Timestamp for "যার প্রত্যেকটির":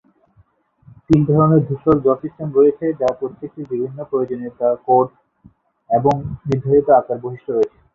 2.99-3.69